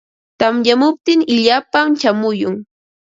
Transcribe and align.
Tamyamuptin 0.39 1.19
illapam 1.35 1.87
chayamun. 1.99 2.55